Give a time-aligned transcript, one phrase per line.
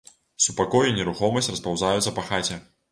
[0.45, 2.63] Супакой і нерухомасць распаўзаюцца па хаце.